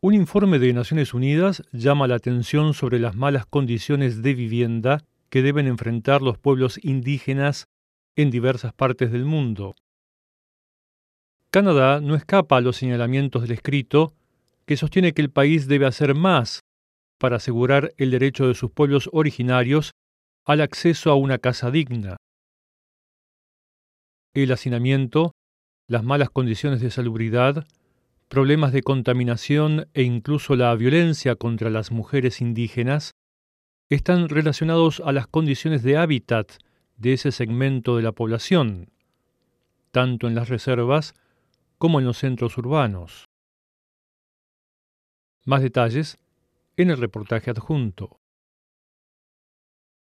[0.00, 5.42] Un informe de Naciones Unidas llama la atención sobre las malas condiciones de vivienda que
[5.42, 7.66] deben enfrentar los pueblos indígenas
[8.14, 9.74] en diversas partes del mundo.
[11.50, 14.14] Canadá no escapa a los señalamientos del escrito
[14.66, 16.60] que sostiene que el país debe hacer más
[17.18, 19.94] para asegurar el derecho de sus pueblos originarios
[20.46, 22.18] al acceso a una casa digna.
[24.32, 25.32] El hacinamiento,
[25.88, 27.66] las malas condiciones de salubridad,
[28.28, 33.12] problemas de contaminación e incluso la violencia contra las mujeres indígenas
[33.88, 36.52] están relacionados a las condiciones de hábitat
[36.96, 38.90] de ese segmento de la población,
[39.92, 41.14] tanto en las reservas
[41.78, 43.24] como en los centros urbanos.
[45.46, 46.18] Más detalles
[46.76, 48.20] en el reportaje adjunto.